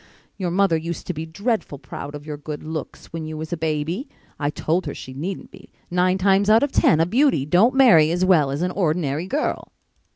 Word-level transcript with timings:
Your 0.35 0.49
mother 0.49 0.77
used 0.77 1.05
to 1.05 1.13
be 1.13 1.27
dreadful 1.27 1.77
proud 1.77 2.15
of 2.15 2.25
your 2.25 2.35
good 2.35 2.63
looks 2.63 3.13
when 3.13 3.23
you 3.27 3.37
was 3.37 3.53
a 3.53 3.55
baby. 3.55 4.09
I 4.39 4.49
told 4.49 4.87
her 4.87 4.95
she 4.95 5.13
needn't 5.13 5.51
be. 5.51 5.69
Nine 5.91 6.17
times 6.17 6.49
out 6.49 6.63
of 6.63 6.71
ten 6.71 6.99
a 6.99 7.05
beauty 7.05 7.45
don't 7.45 7.75
marry 7.75 8.09
as 8.09 8.25
well 8.25 8.49
as 8.49 8.63
an 8.63 8.71
ordinary 8.71 9.27
girl." 9.27 9.71